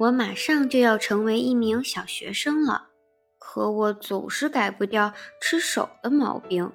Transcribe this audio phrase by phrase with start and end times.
[0.00, 2.88] 我马上就要成为一名小学生了，
[3.38, 6.72] 可我总是改不掉吃手的毛病。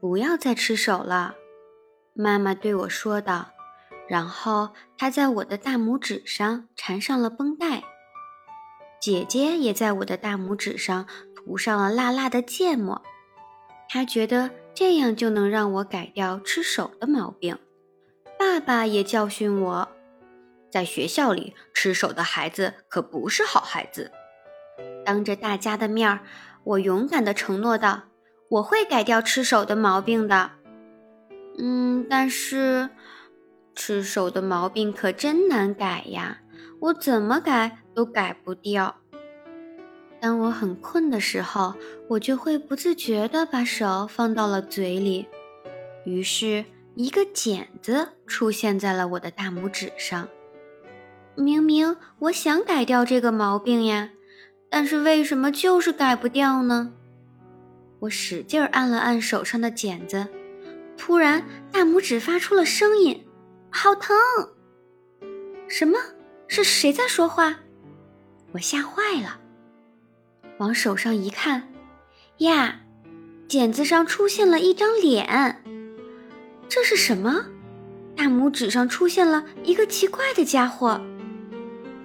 [0.00, 1.36] 不要再吃手了，
[2.14, 3.52] 妈妈对我说道。
[4.08, 7.84] 然后她在我的大拇指上缠上了绷带。
[9.00, 13.02] 姐姐也在我的大拇指上涂上了辣辣的芥末。
[13.88, 17.56] 她觉得这样就能让我改掉吃手的毛病。
[18.36, 19.88] 爸爸也教训我，
[20.70, 24.10] 在学校里吃手的孩子可不是好孩子。
[25.04, 26.20] 当着大家的面儿，
[26.64, 28.04] 我勇敢地承诺道
[28.50, 30.50] ：“我会改掉吃手的毛病的。”
[31.58, 32.90] 嗯，但是
[33.74, 36.42] 吃手的毛病可真难改呀，
[36.80, 38.96] 我怎么改都改不掉。
[40.20, 41.74] 当我很困的时候，
[42.08, 45.26] 我就会不自觉地把手放到了嘴里，
[46.04, 46.64] 于是。
[46.98, 50.26] 一个茧子出现在了我的大拇指上。
[51.36, 54.10] 明明我想改掉这个毛病呀，
[54.70, 56.92] 但是为什么就是改不掉呢？
[58.00, 60.26] 我使劲按了按手上的茧子，
[60.96, 63.26] 突然大拇指发出了声音，
[63.70, 64.16] 好疼！
[65.68, 65.98] 什么？
[66.48, 67.56] 是谁在说话？
[68.52, 69.38] 我吓坏了，
[70.58, 71.68] 往手上一看，
[72.38, 72.80] 呀，
[73.48, 75.62] 茧子上出现了一张脸。
[76.68, 77.46] 这是什么？
[78.16, 81.00] 大拇指上出现了一个奇怪的家伙，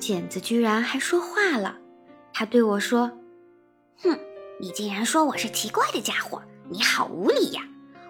[0.02, 1.78] 剪子居然还说话了。
[2.34, 3.12] 他对我说
[4.02, 4.18] ：“哼，
[4.60, 7.62] 你竟然说我是奇怪的家伙，你好无理呀！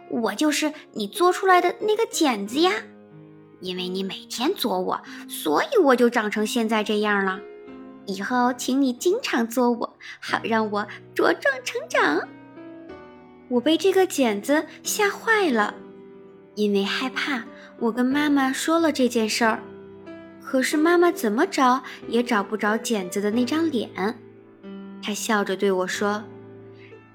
[0.09, 2.71] 我就是你做出来的那个剪子呀。
[3.59, 7.41] 因为你每天作我，所以我就长成现在这样了。
[8.05, 12.25] 以后请你经常作我，好让我茁壮成长。”
[13.49, 15.75] 我被这个剪子吓坏了。
[16.55, 17.43] 因为害怕，
[17.79, 19.61] 我跟妈妈说了这件事儿，
[20.43, 23.89] 可是妈妈怎么找也找不着剪子的那张脸。
[25.01, 26.23] 她笑着对我说：“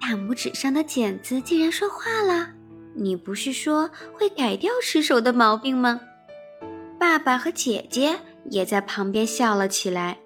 [0.01, 2.51] 大拇指上的剪子竟然说话了，
[2.95, 6.01] 你不是说会改掉吃手的毛病吗？”
[6.99, 8.19] 爸爸和姐姐
[8.51, 10.19] 也在旁边笑了起来。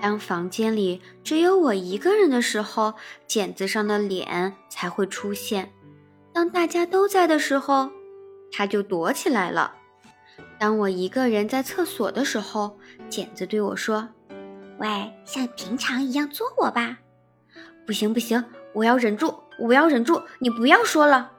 [0.00, 2.94] 当房间里只有我一个人的时候，
[3.26, 5.72] 剪子上的脸才会出现。
[6.32, 7.90] 当大家都在的时候，
[8.52, 9.74] 他就躲起来了。
[10.58, 14.08] 当我一个人在厕所的时候，剪子对我说
[14.78, 16.98] ：“喂，像平常一样做我吧。
[17.86, 21.32] ”“不行不行，我要忍住，我要忍住，你不要说了。”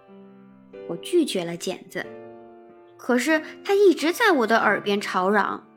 [0.88, 2.06] 我拒绝了剪子，
[2.97, 5.68] 可是他一直在我的耳边吵嚷。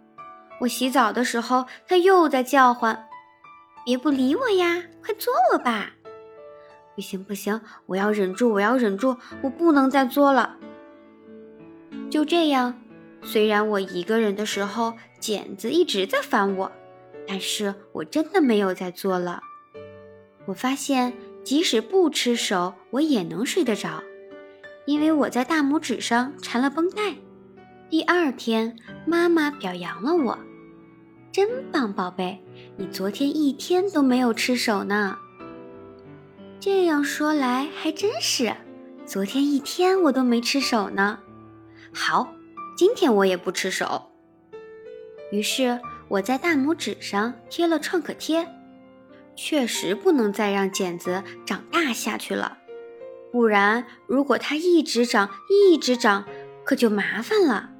[0.60, 3.06] 我洗澡的时候，他又在叫唤
[3.84, 5.90] ：“别不理我呀，快做我吧。”
[6.94, 10.56] 不行不行，我要忍住，我要忍住，我不能再做了。
[12.08, 12.80] 就这样，
[13.22, 16.72] 虽然我一个人的时候，剪子一直在烦我，
[17.26, 19.40] 但是我真的没有再做了。
[20.46, 21.12] 我发现，
[21.44, 24.02] 即使不吃手，我也能睡得着，
[24.86, 27.14] 因为我在大拇指上缠了绷带。
[27.88, 30.38] 第二天，妈妈表扬了我，
[31.30, 32.42] 真棒，宝贝，
[32.76, 35.18] 你昨天一天都没有吃手呢。
[36.58, 38.54] 这样说来还真是，
[39.06, 41.18] 昨天一天我都没吃手呢。
[41.92, 42.32] 好，
[42.76, 44.10] 今天我也不吃手。
[45.30, 48.46] 于是我在大拇指上贴了创可贴，
[49.34, 52.58] 确实不能再让剪子长大下去了，
[53.30, 56.26] 不然如果它一直长一直长，
[56.64, 57.70] 可就麻烦了。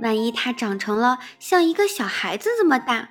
[0.00, 3.08] 万一它长成了像一个小孩子这么大，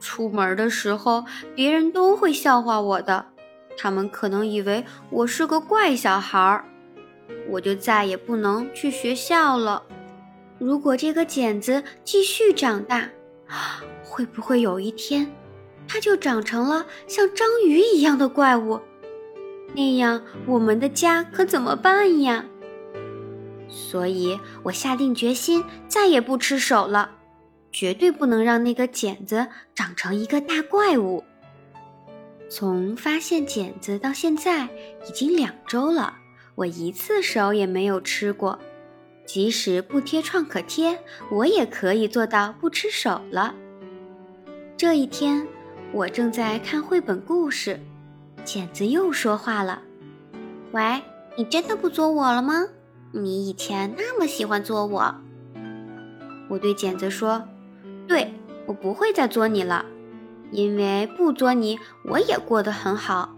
[0.00, 3.26] 出门的时候别人都会笑话我的。
[3.78, 6.64] 他们可能以为我是个怪小孩儿，
[7.48, 9.84] 我就再也不能去学校了。
[10.60, 13.08] 如果这个茧子继续长大，
[14.04, 15.26] 会不会有一天，
[15.88, 18.78] 它就长成了像章鱼一样的怪物？
[19.74, 22.44] 那样我们的家可怎么办呀？
[23.68, 27.12] 所以我下定决心，再也不吃手了，
[27.72, 31.24] 绝对不能让那个茧子长成一个大怪物。
[32.50, 34.64] 从发现茧子到现在
[35.08, 36.18] 已经两周了，
[36.54, 38.58] 我一次手也没有吃过。
[39.32, 40.98] 即使不贴创可贴，
[41.30, 43.54] 我也可以做到不吃手了。
[44.76, 45.46] 这一天，
[45.92, 47.78] 我正在看绘本故事，
[48.44, 49.82] 茧子又说话了
[50.74, 51.00] ：“喂，
[51.36, 52.66] 你真的不作我了吗？
[53.12, 55.14] 你以前那么喜欢作我。”
[56.50, 57.40] 我对茧子说
[58.08, 58.34] ：“对，
[58.66, 59.86] 我不会再作你了。”
[60.50, 63.36] 因为不作你，我也过得很好。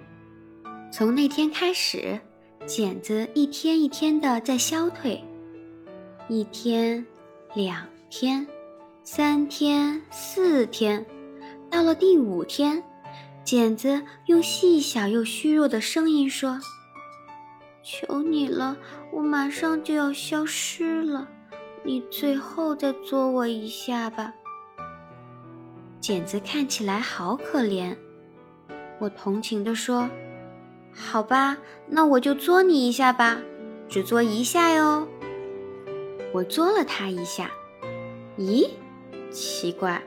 [0.91, 2.19] 从那天开始，
[2.65, 5.23] 茧子一天一天的在消退，
[6.35, 7.05] 一天，
[7.55, 8.47] 两天，
[9.05, 11.05] 三天，四天，
[11.71, 12.83] 到了第五天，
[13.45, 16.59] 剪子用细小又虚弱的声音说
[17.85, 18.75] ：“求你了，
[19.13, 21.29] 我马上就要消失了，
[21.85, 24.33] 你最后再作我一下吧。”
[26.01, 27.95] 剪子看起来好可怜，
[28.99, 30.09] 我同情地说
[30.97, 33.39] ：“好吧，那我就作你一下吧，
[33.87, 35.07] 只作一下哟。”
[36.33, 37.51] 我作了它一下，
[38.39, 38.69] 咦，
[39.31, 40.03] 奇怪，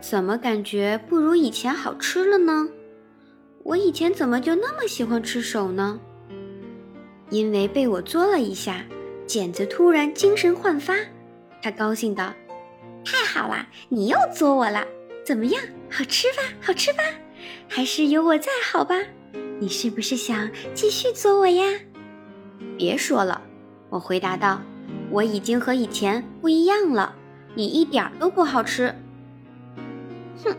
[0.00, 2.68] 怎么感觉不如以前好吃了呢？
[3.64, 5.98] 我以前怎么就那么喜欢吃手呢？
[7.30, 8.84] 因为被我作了一下，
[9.26, 10.94] 剪子突然精神焕发，
[11.60, 12.32] 他高兴道
[13.04, 14.86] ：“太好了，你又作我了，
[15.24, 15.60] 怎么样，
[15.90, 17.02] 好吃吧，好吃吧？
[17.68, 18.94] 还是有我在好吧？
[19.58, 21.64] 你是不是想继续作我呀？”
[22.78, 23.42] 别说了，
[23.90, 24.62] 我回答道。
[25.16, 27.14] 我已经和以前不一样了，
[27.54, 28.94] 你一点都不好吃。
[30.44, 30.54] 哼，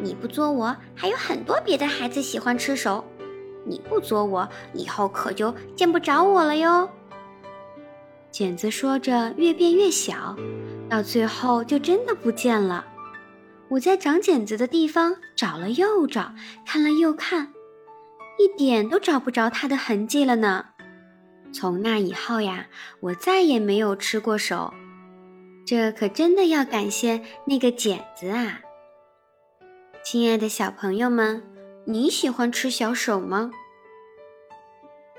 [0.00, 3.04] 你不作我，还有很多别的孩子喜欢吃手。
[3.64, 6.90] 你不作我，以后可就见不着我了哟。
[8.32, 10.34] 剪子说着越变越小，
[10.88, 12.84] 到最后就真的不见了。
[13.68, 16.32] 我在长剪子的地方找了又找，
[16.66, 17.52] 看了又看，
[18.36, 20.70] 一点都找不着它的痕迹了呢。
[21.52, 22.68] 从那以后呀，
[23.00, 24.72] 我再也没有吃过手，
[25.66, 28.60] 这可真的要感谢那个剪子啊！
[30.02, 31.42] 亲爱的小朋友们，
[31.84, 33.50] 你喜欢吃小手吗？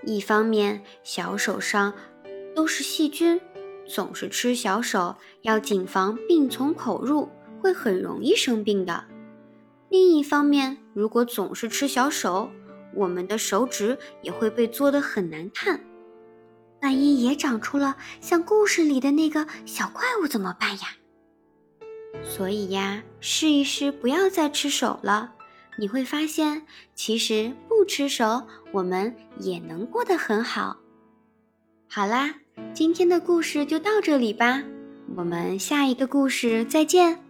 [0.05, 1.93] 一方面，小手上
[2.55, 3.39] 都是细菌，
[3.87, 7.29] 总是吃小手要谨防病从口入，
[7.61, 9.05] 会很容易生病的；
[9.89, 12.49] 另一方面，如果总是吃小手，
[12.95, 15.79] 我们的手指也会被作得很难看。
[16.83, 20.89] 万一也长出了像故事里的那个小怪物怎么办呀？
[22.21, 25.33] 所以呀，试一试不要再吃手了，
[25.77, 28.43] 你会发现，其实不吃手，
[28.73, 30.77] 我们也能过得很好。
[31.89, 32.35] 好啦，
[32.73, 34.61] 今天的故事就到这里吧，
[35.15, 37.22] 我们下一个故事再见。